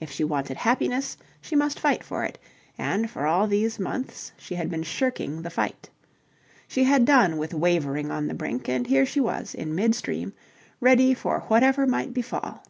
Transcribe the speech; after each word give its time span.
If 0.00 0.10
she 0.10 0.24
wanted 0.24 0.56
happiness, 0.56 1.16
she 1.40 1.54
must 1.54 1.78
fight 1.78 2.02
for 2.02 2.24
it, 2.24 2.40
and 2.76 3.08
for 3.08 3.24
all 3.24 3.46
these 3.46 3.78
months 3.78 4.32
she 4.36 4.56
had 4.56 4.68
been 4.68 4.82
shirking 4.82 5.42
the 5.42 5.48
fight. 5.48 5.88
She 6.66 6.82
had 6.82 7.04
done 7.04 7.36
with 7.36 7.54
wavering 7.54 8.10
on 8.10 8.26
the 8.26 8.34
brink, 8.34 8.68
and 8.68 8.84
here 8.84 9.06
she 9.06 9.20
was, 9.20 9.54
in 9.54 9.76
mid 9.76 9.94
stream, 9.94 10.32
ready 10.80 11.14
for 11.14 11.42
whatever 11.42 11.86
might 11.86 12.12
befall. 12.12 12.64